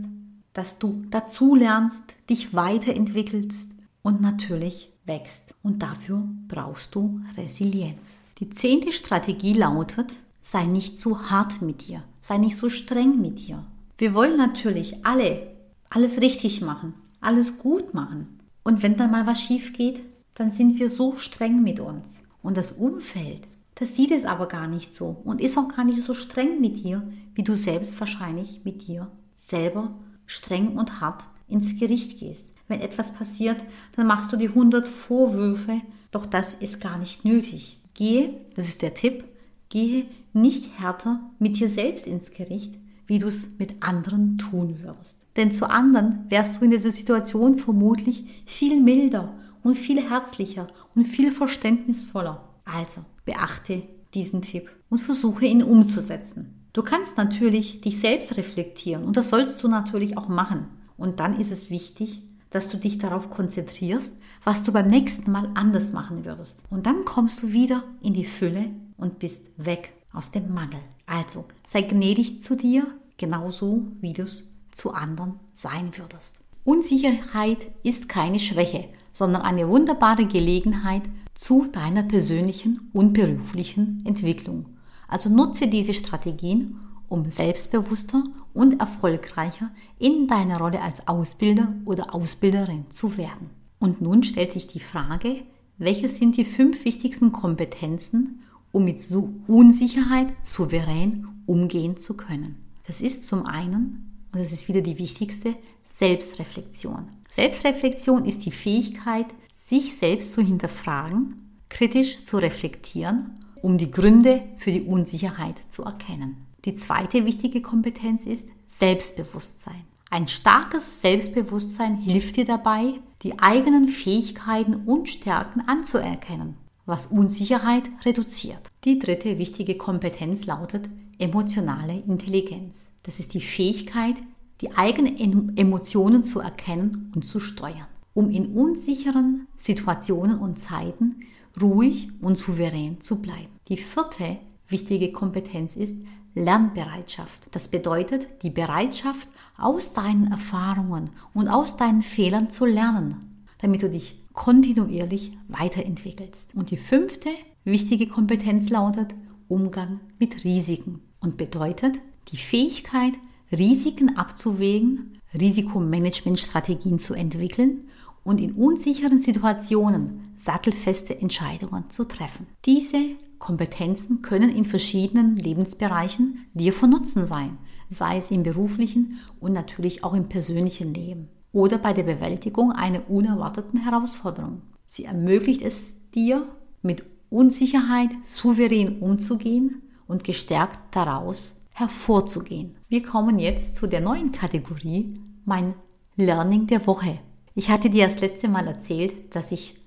dass 0.54 0.80
du 0.80 1.04
dazulernst, 1.10 2.16
dich 2.30 2.54
weiterentwickelst 2.54 3.72
und 4.02 4.22
natürlich 4.22 4.92
wächst. 5.06 5.54
Und 5.64 5.82
dafür 5.82 6.28
brauchst 6.48 6.94
du 6.94 7.22
Resilienz. 7.36 8.20
Die 8.40 8.50
zehnte 8.50 8.94
Strategie 8.94 9.54
lautet, 9.54 10.12
sei 10.42 10.66
nicht 10.66 11.00
zu 11.00 11.30
hart 11.30 11.62
mit 11.62 11.88
dir, 11.88 12.04
sei 12.22 12.38
nicht 12.38 12.58
so 12.58 12.70
streng 12.70 13.20
mit 13.22 13.48
dir. 13.48 13.66
Wir 13.98 14.14
wollen 14.14 14.38
natürlich 14.38 15.06
alle 15.06 15.58
alles 15.90 16.22
richtig 16.22 16.62
machen, 16.62 16.94
alles 17.22 17.58
gut 17.58 17.94
machen. 17.94 18.40
Und 18.64 18.84
wenn 18.84 18.98
dann 18.98 19.12
mal 19.12 19.26
was 19.26 19.42
schief 19.42 19.74
geht, 19.74 20.02
dann 20.34 20.52
sind 20.52 20.80
wir 20.80 20.90
so 20.90 21.16
streng 21.16 21.64
mit 21.64 21.80
uns. 21.80 22.20
Und 22.42 22.58
das 22.58 22.74
Umfeld, 22.74 23.42
das 23.76 23.96
sieht 23.96 24.12
es 24.12 24.26
aber 24.26 24.48
gar 24.48 24.68
nicht 24.68 24.94
so 24.94 25.22
und 25.24 25.42
ist 25.42 25.58
auch 25.58 25.70
gar 25.76 25.86
nicht 25.86 26.04
so 26.04 26.14
streng 26.14 26.60
mit 26.62 26.84
dir, 26.84 27.08
wie 27.36 27.44
du 27.44 27.56
selbst 27.56 28.00
wahrscheinlich 28.00 28.62
mit 28.64 28.88
dir 28.88 29.10
selber 29.36 29.96
streng 30.26 30.78
und 30.78 31.00
hart 31.00 31.24
ins 31.48 31.80
Gericht 31.80 32.20
gehst. 32.20 32.48
Wenn 32.68 32.82
etwas 32.82 33.14
passiert, 33.14 33.58
dann 33.96 34.08
machst 34.08 34.32
du 34.32 34.38
die 34.38 34.50
100 34.50 34.88
Vorwürfe, 34.90 35.82
doch 36.12 36.26
das 36.26 36.54
ist 36.54 36.82
gar 36.82 36.98
nicht 36.98 37.24
nötig. 37.24 37.80
Gehe, 37.94 38.34
das 38.56 38.68
ist 38.68 38.82
der 38.82 38.94
Tipp, 38.94 39.24
gehe 39.70 40.06
nicht 40.34 40.80
härter 40.80 41.22
mit 41.40 41.58
dir 41.60 41.70
selbst 41.70 42.08
ins 42.08 42.32
Gericht, 42.32 42.76
wie 43.08 43.20
du 43.20 43.28
es 43.28 43.58
mit 43.58 43.82
anderen 43.82 44.38
tun 44.38 44.80
würdest. 44.82 45.20
Denn 45.36 45.52
zu 45.52 45.70
anderen 45.70 46.26
wärst 46.30 46.60
du 46.60 46.66
in 46.66 46.72
dieser 46.72 46.92
Situation 46.92 47.58
vermutlich 47.58 48.44
viel 48.46 48.82
milder 48.82 49.34
und 49.64 49.76
viel 49.76 50.02
herzlicher 50.02 50.68
und 50.96 51.06
viel 51.06 51.32
verständnisvoller. 51.32 52.44
Also 52.66 53.02
beachte 53.26 53.84
diesen 54.14 54.42
Tipp 54.42 54.70
und 54.90 55.00
versuche 55.00 55.46
ihn 55.46 55.64
umzusetzen. 55.64 56.54
Du 56.74 56.84
kannst 56.84 57.18
natürlich 57.18 57.82
dich 57.82 58.00
selbst 58.00 58.38
reflektieren 58.38 59.04
und 59.04 59.18
das 59.18 59.30
sollst 59.30 59.64
du 59.64 59.68
natürlich 59.68 60.18
auch 60.18 60.28
machen. 60.28 60.68
Und 60.98 61.20
dann 61.20 61.40
ist 61.40 61.52
es 61.52 61.70
wichtig, 61.70 62.22
dass 62.50 62.70
du 62.70 62.78
dich 62.78 62.98
darauf 62.98 63.30
konzentrierst, 63.30 64.16
was 64.44 64.64
du 64.64 64.72
beim 64.72 64.88
nächsten 64.88 65.32
Mal 65.32 65.50
anders 65.56 65.92
machen 65.94 66.26
würdest. 66.26 66.62
Und 66.70 66.86
dann 66.86 67.06
kommst 67.06 67.44
du 67.44 67.52
wieder 67.52 67.84
in 68.02 68.14
die 68.14 68.26
Fülle 68.26 68.72
und 68.98 69.20
bist 69.20 69.46
weg 69.58 69.94
aus 70.18 70.32
dem 70.32 70.54
Mangel. 70.54 70.80
Also 71.06 71.46
sei 71.66 71.84
gnädig 71.84 72.42
zu 72.42 72.56
dir, 72.56 72.88
genauso 73.18 73.88
wie 74.02 74.14
du 74.14 74.24
es 74.24 74.50
zu 74.72 74.92
anderen 74.92 75.40
sein 75.54 75.92
würdest. 75.96 76.38
Unsicherheit 76.64 77.60
ist 77.84 78.10
keine 78.10 78.40
Schwäche, 78.40 78.90
sondern 79.14 79.44
eine 79.44 79.70
wunderbare 79.70 80.26
Gelegenheit 80.26 81.04
zu 81.34 81.68
deiner 81.68 82.04
persönlichen 82.04 82.90
und 82.94 83.14
beruflichen 83.14 84.04
Entwicklung. 84.06 84.66
Also 85.08 85.30
nutze 85.30 85.68
diese 85.68 85.94
Strategien, 85.94 86.80
um 87.08 87.30
selbstbewusster 87.30 88.24
und 88.54 88.82
erfolgreicher 88.82 89.72
in 89.98 90.28
deiner 90.28 90.58
Rolle 90.58 90.82
als 90.82 91.08
Ausbilder 91.08 91.74
oder 91.86 92.14
Ausbilderin 92.14 92.86
zu 92.90 93.18
werden. 93.18 93.50
Und 93.80 94.02
nun 94.02 94.24
stellt 94.24 94.52
sich 94.52 94.68
die 94.68 94.82
Frage, 94.82 95.44
welche 95.78 96.10
sind 96.10 96.38
die 96.38 96.44
fünf 96.44 96.84
wichtigsten 96.84 97.32
Kompetenzen, 97.32 98.42
um 98.72 98.84
mit 98.84 99.00
Unsicherheit 99.48 100.34
souverän 100.44 101.28
umgehen 101.46 101.98
zu 101.98 102.16
können? 102.16 102.56
Das 102.86 103.02
ist 103.02 103.26
zum 103.26 103.46
einen, 103.46 104.28
und 104.32 104.42
das 104.42 104.52
ist 104.52 104.68
wieder 104.68 104.82
die 104.82 104.98
wichtigste, 104.98 105.56
Selbstreflexion. 105.84 107.08
Selbstreflexion 107.30 108.26
ist 108.26 108.46
die 108.46 108.52
Fähigkeit, 108.52 109.28
sich 109.52 109.96
selbst 109.98 110.32
zu 110.32 110.42
hinterfragen, 110.42 111.60
kritisch 111.70 112.24
zu 112.24 112.38
reflektieren, 112.38 113.44
um 113.62 113.78
die 113.78 113.92
Gründe 113.92 114.44
für 114.58 114.72
die 114.72 114.84
Unsicherheit 114.84 115.56
zu 115.70 115.84
erkennen. 115.84 116.46
Die 116.66 116.76
zweite 116.76 117.26
wichtige 117.26 117.62
Kompetenz 117.62 118.26
ist 118.26 118.50
Selbstbewusstsein. 118.68 119.84
Ein 120.10 120.28
starkes 120.28 121.02
Selbstbewusstsein 121.02 121.96
hilft 121.96 122.38
dir 122.38 122.46
dabei, 122.46 122.94
die 123.24 123.40
eigenen 123.40 123.88
Fähigkeiten 123.88 124.76
und 124.86 125.10
Stärken 125.10 125.62
anzuerkennen, 125.68 126.56
was 126.88 127.06
Unsicherheit 127.06 127.84
reduziert. 128.04 128.62
Die 128.84 128.98
dritte 128.98 129.38
wichtige 129.38 129.78
Kompetenz 129.78 130.46
lautet 130.46 130.90
emotionale 131.20 132.00
Intelligenz. 132.08 132.86
Das 133.04 133.20
ist 133.20 133.36
die 133.36 133.42
Fähigkeit, 133.42 134.16
die 134.62 134.72
eigenen 134.76 135.56
Emotionen 135.56 136.24
zu 136.24 136.40
erkennen 136.40 137.12
und 137.14 137.24
zu 137.24 137.40
steuern, 137.40 137.88
um 138.16 138.32
in 138.32 138.54
unsicheren 138.54 139.48
Situationen 139.56 140.40
und 140.40 140.58
Zeiten 140.58 141.18
ruhig 141.62 142.10
und 142.22 142.38
souverän 142.38 143.02
zu 143.02 143.22
bleiben. 143.22 143.60
Die 143.68 143.78
vierte 143.78 144.38
wichtige 144.68 145.12
Kompetenz 145.12 145.76
ist 145.76 145.98
Lernbereitschaft. 146.36 147.48
Das 147.52 147.68
bedeutet 147.68 148.28
die 148.44 148.50
Bereitschaft, 148.50 149.28
aus 149.58 149.94
deinen 149.94 150.32
Erfahrungen 150.32 151.10
und 151.34 151.48
aus 151.48 151.78
deinen 151.78 152.04
Fehlern 152.04 152.50
zu 152.50 152.66
lernen, 152.66 153.44
damit 153.60 153.82
du 153.82 153.90
dich 153.90 154.24
kontinuierlich 154.38 155.32
weiterentwickelst. 155.50 156.54
Und 156.54 156.70
die 156.72 156.78
fünfte 156.78 157.30
wichtige 157.66 158.08
Kompetenz 158.08 158.70
lautet 158.70 159.14
Umgang 159.50 160.00
mit 160.20 160.46
Risiken 160.46 161.02
und 161.20 161.38
bedeutet 161.38 162.00
die 162.32 162.38
Fähigkeit, 162.38 163.14
Risiken 163.52 164.16
abzuwägen, 164.16 165.20
Risikomanagementstrategien 165.34 167.00
zu 167.00 167.16
entwickeln 167.16 167.90
und 168.24 168.40
in 168.40 168.54
unsicheren 168.54 169.20
Situationen 169.20 170.34
sattelfeste 170.38 171.20
Entscheidungen 171.20 171.90
zu 171.90 172.06
treffen. 172.06 172.46
Diese 172.66 173.02
Kompetenzen 173.40 174.22
können 174.22 174.56
in 174.56 174.66
verschiedenen 174.66 175.36
Lebensbereichen 175.36 176.46
dir 176.54 176.74
von 176.74 176.92
Nutzen 176.92 177.26
sein, 177.26 177.58
sei 177.90 178.18
es 178.18 178.30
im 178.30 178.44
beruflichen 178.44 179.20
und 179.40 179.54
natürlich 179.54 180.04
auch 180.04 180.14
im 180.14 180.30
persönlichen 180.30 180.94
Leben 180.94 181.30
oder 181.58 181.80
bei 181.80 181.92
der 181.92 182.04
Bewältigung 182.04 182.72
einer 182.72 183.10
unerwarteten 183.10 183.80
Herausforderung. 183.80 184.62
Sie 184.86 185.06
ermöglicht 185.06 185.64
es 185.64 185.96
dir, 186.12 186.48
mit 186.84 187.04
Unsicherheit 187.32 188.12
souverän 188.24 189.00
umzugehen 189.00 189.82
und 190.08 190.24
gestärkt 190.24 190.78
daraus 190.92 191.56
hervorzugehen. 191.72 192.76
Wir 192.90 193.02
kommen 193.02 193.40
jetzt 193.40 193.76
zu 193.76 193.88
der 193.88 194.02
neuen 194.02 194.32
Kategorie, 194.32 195.20
mein 195.46 195.74
Learning 196.16 196.68
der 196.68 196.86
Woche. 196.86 197.18
Ich 197.56 197.72
hatte 197.72 197.90
dir 197.90 198.06
das 198.06 198.22
letzte 198.22 198.50
Mal 198.50 198.68
erzählt, 198.68 199.36
dass 199.36 199.52
ich 199.52 199.78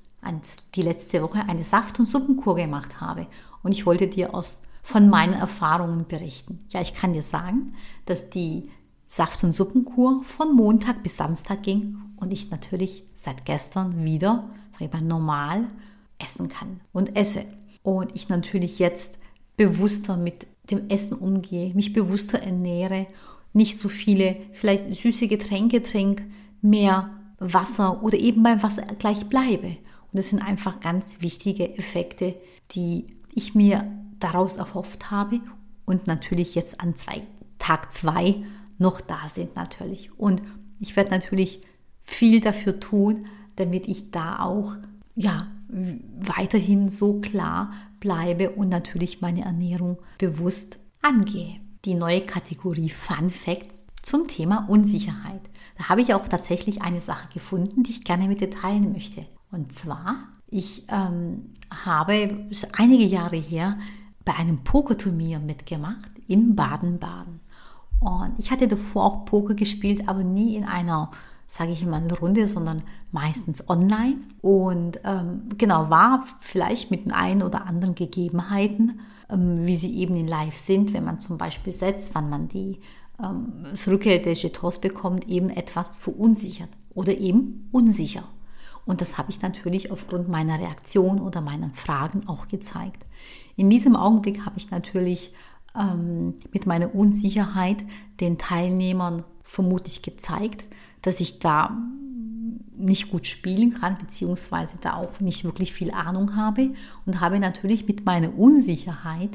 die 0.75 0.83
letzte 0.83 1.23
Woche 1.23 1.45
eine 1.49 1.63
Saft- 1.63 2.01
und 2.01 2.07
Suppenkur 2.07 2.57
gemacht 2.57 3.01
habe 3.01 3.29
und 3.63 3.71
ich 3.71 3.87
wollte 3.87 4.09
dir 4.09 4.35
aus, 4.35 4.59
von 4.83 5.09
meinen 5.09 5.35
Erfahrungen 5.35 6.07
berichten. 6.09 6.67
Ja, 6.71 6.81
ich 6.81 6.95
kann 6.95 7.13
dir 7.13 7.23
sagen, 7.23 7.75
dass 8.07 8.29
die 8.29 8.71
Saft- 9.13 9.43
und 9.43 9.53
Suppenkur 9.53 10.23
von 10.23 10.55
Montag 10.55 11.03
bis 11.03 11.17
Samstag 11.17 11.65
ging 11.65 11.97
und 12.15 12.33
ich 12.33 12.49
natürlich 12.53 13.03
seit 13.17 13.45
gestern 13.45 14.05
wieder, 14.05 14.49
sag 14.71 14.83
ich 14.83 14.93
mal, 14.93 15.03
normal 15.03 15.67
essen 16.19 16.47
kann 16.47 16.81
und 16.93 17.17
esse. 17.17 17.45
Und 17.83 18.15
ich 18.15 18.29
natürlich 18.29 18.79
jetzt 18.79 19.19
bewusster 19.57 20.17
mit 20.17 20.47
dem 20.71 20.89
Essen 20.91 21.15
umgehe, 21.15 21.75
mich 21.75 21.93
bewusster 21.93 22.41
ernähre, 22.41 23.09
nicht 23.53 23.81
so 23.81 23.89
viele 23.89 24.37
vielleicht 24.53 24.95
süße 24.95 25.27
Getränke 25.27 25.83
trinke, 25.83 26.23
mehr 26.63 27.11
Wasser 27.41 28.05
oder 28.05 28.17
eben 28.17 28.45
beim 28.45 28.63
Wasser 28.63 28.83
gleich 29.01 29.27
bleibe. 29.27 29.71
Und 30.13 30.19
das 30.19 30.29
sind 30.29 30.41
einfach 30.41 30.79
ganz 30.79 31.21
wichtige 31.21 31.77
Effekte, 31.77 32.37
die 32.71 33.07
ich 33.35 33.57
mir 33.57 33.91
daraus 34.21 34.57
erhofft 34.57 35.11
habe 35.11 35.41
und 35.85 36.07
natürlich 36.07 36.55
jetzt 36.55 36.81
an 36.81 36.95
zwei, 36.95 37.23
Tag 37.59 37.91
zwei 37.91 38.45
noch 38.81 39.01
da 39.01 39.29
sind 39.29 39.55
natürlich. 39.57 40.19
Und 40.19 40.43
ich 40.79 40.97
werde 40.97 41.11
natürlich 41.11 41.63
viel 42.03 42.41
dafür 42.41 42.81
tun, 42.81 43.27
damit 43.57 43.87
ich 43.87 44.11
da 44.11 44.41
auch 44.41 44.75
ja 45.15 45.49
weiterhin 46.19 46.89
so 46.89 47.21
klar 47.21 47.73
bleibe 48.01 48.51
und 48.51 48.71
natürlich 48.71 49.21
meine 49.21 49.45
Ernährung 49.45 49.99
bewusst 50.19 50.79
angehe. 51.03 51.61
Die 51.85 51.95
neue 51.95 52.23
Kategorie 52.23 52.91
Fun 52.91 53.31
Facts 53.31 53.87
zum 54.03 54.27
Thema 54.27 54.67
Unsicherheit. 54.69 55.43
Da 55.79 55.89
habe 55.89 56.03
ich 56.03 56.15
auch 56.15 56.27
tatsächlich 56.27 56.83
eine 56.83 57.01
Sache 57.01 57.29
gefunden, 57.33 57.83
die 57.83 57.91
ich 57.91 58.05
gerne 58.05 58.29
mit 58.29 58.41
dir 58.41 58.51
teilen 58.51 58.93
möchte. 58.93 59.27
Und 59.53 59.73
zwar, 59.73 60.17
ich 60.49 60.85
ähm, 60.89 61.55
habe 61.71 62.47
einige 62.77 63.05
Jahre 63.05 63.37
her 63.37 63.79
bei 64.25 64.35
einem 64.35 64.65
Pokerturnier 64.65 65.39
mitgemacht 65.39 66.11
in 66.27 66.55
Baden-Baden. 66.55 67.41
Und 68.01 68.35
ich 68.39 68.51
hatte 68.51 68.67
davor 68.67 69.05
auch 69.05 69.25
Poker 69.27 69.55
gespielt, 69.55 70.09
aber 70.09 70.25
nie 70.25 70.57
in 70.57 70.65
einer, 70.65 71.11
sage 71.47 71.73
ich 71.73 71.85
mal, 71.85 72.03
Runde, 72.13 72.49
sondern 72.49 72.83
meistens 73.13 73.69
online. 73.69 74.17
Und 74.41 75.01
ähm, 75.05 75.43
genau, 75.59 75.91
war 75.91 76.25
vielleicht 76.41 76.91
mit 76.91 77.05
den 77.05 77.13
einen 77.13 77.43
oder 77.43 77.67
anderen 77.67 77.95
Gegebenheiten, 77.95 79.01
ähm, 79.29 79.67
wie 79.67 79.77
sie 79.77 79.95
eben 79.97 80.17
in 80.17 80.27
Live 80.27 80.57
sind, 80.57 80.95
wenn 80.95 81.05
man 81.05 81.19
zum 81.19 81.37
Beispiel 81.37 81.75
setzt, 81.75 82.15
wann 82.15 82.31
man 82.31 82.49
die 82.49 82.81
ähm, 83.23 83.65
Rückgeld 83.87 84.25
der 84.25 84.33
Jetons 84.33 84.79
bekommt, 84.79 85.29
eben 85.29 85.51
etwas 85.51 85.99
verunsichert 85.99 86.71
oder 86.95 87.17
eben 87.17 87.69
unsicher. 87.71 88.25
Und 88.87 89.03
das 89.03 89.19
habe 89.19 89.31
ich 89.31 89.43
natürlich 89.43 89.91
aufgrund 89.93 90.29
meiner 90.29 90.59
Reaktion 90.59 91.21
oder 91.21 91.43
meinen 91.43 91.75
Fragen 91.75 92.27
auch 92.27 92.49
gezeigt. 92.49 93.05
In 93.57 93.69
diesem 93.69 93.95
Augenblick 93.95 94.47
habe 94.47 94.59
ich 94.59 94.71
natürlich 94.71 95.35
ähm, 95.79 96.35
mit 96.53 96.67
meiner 96.67 96.95
Unsicherheit 96.95 97.85
den 98.21 98.39
Teilnehmern 98.39 99.25
vermutlich 99.43 100.03
gezeigt, 100.03 100.65
dass 101.03 101.21
ich 101.21 101.39
da 101.39 101.77
nicht 102.77 103.11
gut 103.11 103.27
spielen 103.27 103.75
kann, 103.75 103.99
beziehungsweise 103.99 104.75
da 104.81 104.95
auch 104.95 105.21
nicht 105.21 105.45
wirklich 105.45 105.73
viel 105.73 105.91
Ahnung 105.91 106.37
habe 106.37 106.71
und 107.07 107.21
habe 107.21 107.39
natürlich 107.39 107.87
mit 107.87 108.07
meiner 108.07 108.37
Unsicherheit 108.37 109.31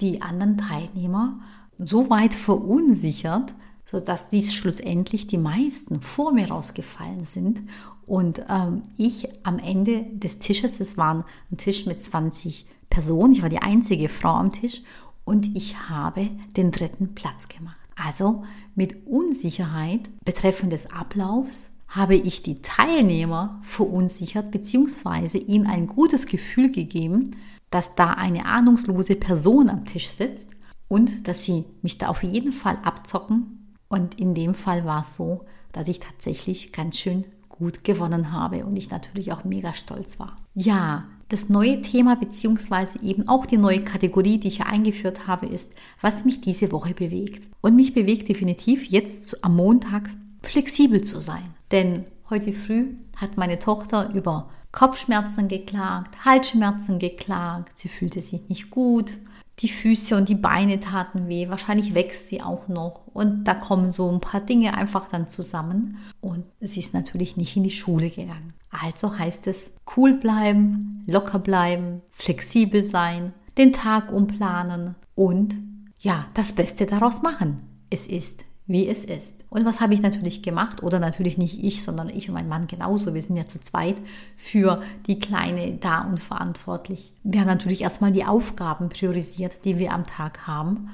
die 0.00 0.22
anderen 0.22 0.56
Teilnehmer 0.56 1.40
so 1.78 2.10
weit 2.10 2.34
verunsichert, 2.34 3.52
sodass 3.84 4.30
dies 4.30 4.54
schlussendlich 4.54 5.26
die 5.26 5.38
meisten 5.38 6.00
vor 6.00 6.32
mir 6.32 6.48
rausgefallen 6.48 7.24
sind 7.24 7.60
und 8.06 8.44
ähm, 8.48 8.82
ich 8.96 9.28
am 9.44 9.58
Ende 9.58 10.06
des 10.12 10.38
Tisches, 10.38 10.80
es 10.80 10.96
war 10.96 11.26
ein 11.50 11.56
Tisch 11.56 11.86
mit 11.86 12.00
20 12.00 12.66
Personen, 12.88 13.32
ich 13.32 13.42
war 13.42 13.48
die 13.48 13.62
einzige 13.62 14.08
Frau 14.08 14.34
am 14.34 14.52
Tisch 14.52 14.82
und 15.26 15.56
ich 15.56 15.88
habe 15.90 16.30
den 16.56 16.70
dritten 16.70 17.14
Platz 17.14 17.48
gemacht. 17.48 17.76
Also 17.96 18.44
mit 18.74 19.06
Unsicherheit 19.06 20.08
betreffend 20.24 20.72
des 20.72 20.90
Ablaufs 20.90 21.68
habe 21.88 22.14
ich 22.14 22.42
die 22.42 22.62
Teilnehmer 22.62 23.60
verunsichert 23.62 24.50
bzw. 24.50 25.38
ihnen 25.38 25.66
ein 25.66 25.88
gutes 25.88 26.26
Gefühl 26.26 26.70
gegeben, 26.70 27.36
dass 27.70 27.96
da 27.96 28.12
eine 28.12 28.46
ahnungslose 28.46 29.16
Person 29.16 29.68
am 29.68 29.84
Tisch 29.84 30.08
sitzt 30.08 30.48
und 30.88 31.26
dass 31.26 31.44
sie 31.44 31.64
mich 31.82 31.98
da 31.98 32.08
auf 32.08 32.22
jeden 32.22 32.52
Fall 32.52 32.78
abzocken. 32.84 33.74
Und 33.88 34.20
in 34.20 34.34
dem 34.34 34.54
Fall 34.54 34.84
war 34.84 35.02
es 35.02 35.14
so, 35.14 35.44
dass 35.72 35.88
ich 35.88 35.98
tatsächlich 35.98 36.72
ganz 36.72 36.98
schön 36.98 37.24
gut 37.48 37.82
gewonnen 37.82 38.30
habe 38.30 38.64
und 38.64 38.76
ich 38.76 38.90
natürlich 38.90 39.32
auch 39.32 39.44
mega 39.44 39.74
stolz 39.74 40.20
war. 40.20 40.36
Ja, 40.54 41.04
das 41.28 41.48
neue 41.48 41.82
Thema 41.82 42.16
beziehungsweise 42.16 43.00
eben 43.02 43.28
auch 43.28 43.46
die 43.46 43.56
neue 43.56 43.82
Kategorie, 43.82 44.38
die 44.38 44.48
ich 44.48 44.56
hier 44.56 44.66
eingeführt 44.66 45.26
habe, 45.26 45.46
ist, 45.46 45.72
was 46.00 46.24
mich 46.24 46.40
diese 46.40 46.70
Woche 46.70 46.94
bewegt. 46.94 47.42
Und 47.60 47.74
mich 47.74 47.94
bewegt 47.94 48.28
definitiv 48.28 48.84
jetzt 48.84 49.42
am 49.44 49.56
Montag 49.56 50.08
flexibel 50.42 51.02
zu 51.02 51.20
sein. 51.20 51.54
Denn 51.72 52.04
heute 52.30 52.52
früh 52.52 52.94
hat 53.16 53.36
meine 53.36 53.58
Tochter 53.58 54.10
über 54.14 54.50
Kopfschmerzen 54.70 55.48
geklagt, 55.48 56.24
Halsschmerzen 56.24 56.98
geklagt, 56.98 57.78
sie 57.78 57.88
fühlte 57.88 58.20
sich 58.20 58.48
nicht 58.48 58.70
gut, 58.70 59.14
die 59.60 59.68
Füße 59.68 60.14
und 60.14 60.28
die 60.28 60.34
Beine 60.34 60.80
taten 60.80 61.28
weh, 61.28 61.48
wahrscheinlich 61.48 61.94
wächst 61.94 62.28
sie 62.28 62.42
auch 62.42 62.68
noch 62.68 63.06
und 63.06 63.44
da 63.44 63.54
kommen 63.54 63.90
so 63.90 64.10
ein 64.10 64.20
paar 64.20 64.42
Dinge 64.42 64.74
einfach 64.74 65.08
dann 65.08 65.28
zusammen 65.28 65.96
und 66.20 66.44
sie 66.60 66.80
ist 66.80 66.92
natürlich 66.92 67.38
nicht 67.38 67.56
in 67.56 67.64
die 67.64 67.70
Schule 67.70 68.10
gegangen. 68.10 68.52
Also 68.70 69.18
heißt 69.18 69.46
es 69.46 69.70
cool 69.96 70.14
bleiben, 70.14 71.04
locker 71.06 71.38
bleiben, 71.38 72.02
flexibel 72.12 72.82
sein, 72.82 73.32
den 73.56 73.72
Tag 73.72 74.12
umplanen 74.12 74.94
und 75.14 75.56
ja, 75.98 76.26
das 76.34 76.52
Beste 76.52 76.86
daraus 76.86 77.22
machen. 77.22 77.60
Es 77.90 78.06
ist 78.06 78.44
wie 78.66 78.88
es 78.88 79.04
ist. 79.04 79.44
Und 79.48 79.64
was 79.64 79.80
habe 79.80 79.94
ich 79.94 80.02
natürlich 80.02 80.42
gemacht? 80.42 80.82
Oder 80.82 80.98
natürlich 80.98 81.38
nicht 81.38 81.62
ich, 81.62 81.82
sondern 81.82 82.08
ich 82.08 82.28
und 82.28 82.34
mein 82.34 82.48
Mann 82.48 82.66
genauso. 82.66 83.14
Wir 83.14 83.22
sind 83.22 83.36
ja 83.36 83.46
zu 83.46 83.60
zweit 83.60 83.96
für 84.36 84.82
die 85.06 85.18
Kleine 85.18 85.76
da 85.76 86.00
und 86.02 86.20
verantwortlich. 86.20 87.12
Wir 87.22 87.40
haben 87.40 87.46
natürlich 87.46 87.82
erstmal 87.82 88.12
die 88.12 88.24
Aufgaben 88.24 88.88
priorisiert, 88.88 89.64
die 89.64 89.78
wir 89.78 89.92
am 89.92 90.06
Tag 90.06 90.46
haben, 90.46 90.90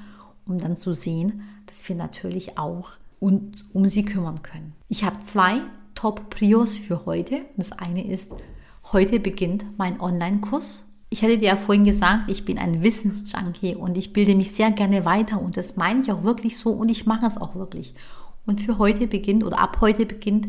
um 0.47 0.59
dann 0.59 0.76
zu 0.76 0.93
sehen, 0.93 1.43
dass 1.67 1.88
wir 1.88 1.97
natürlich 1.97 2.59
auch 2.59 2.91
uns 3.21 3.64
um 3.73 3.87
sie 3.87 4.05
kümmern 4.05 4.43
können. 4.43 4.75
Ich 4.88 5.05
habe 5.05 5.21
zwei 5.21 5.61
Top-Prios 5.94 6.78
für 6.78 7.06
heute. 7.06 7.42
Das 7.56 7.72
eine 7.72 8.06
ist, 8.06 8.32
heute 8.92 9.20
beginnt 9.20 9.64
mein 9.78 10.00
Online-Kurs 10.00 10.84
ich 11.12 11.22
hatte 11.22 11.37
dir 11.37 11.49
ja 11.49 11.56
vorhin 11.58 11.84
gesagt, 11.84 12.30
ich 12.30 12.46
bin 12.46 12.58
ein 12.58 12.82
Wissensjunkie 12.82 13.75
und 13.75 13.99
ich 13.99 14.14
bilde 14.14 14.34
mich 14.34 14.52
sehr 14.52 14.70
gerne 14.70 15.04
weiter 15.04 15.42
und 15.42 15.58
das 15.58 15.76
meine 15.76 16.00
ich 16.00 16.11
auch 16.11 16.25
wirklich 16.25 16.56
so 16.56 16.70
und 16.70 16.88
ich 16.88 17.04
mache 17.04 17.26
es 17.26 17.37
auch 17.37 17.54
wirklich. 17.54 17.94
Und 18.46 18.62
für 18.62 18.78
heute 18.78 19.06
beginnt 19.06 19.44
oder 19.44 19.58
ab 19.58 19.76
heute 19.82 20.06
beginnt 20.06 20.49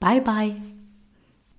Bye 0.01 0.21
bye. 0.21 0.78